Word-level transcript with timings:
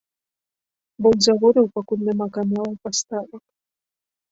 Бо 1.01 1.07
ў 1.15 1.25
заводаў 1.27 1.69
пакуль 1.77 2.05
няма 2.09 2.27
каналаў 2.41 2.75
паставак. 2.89 3.43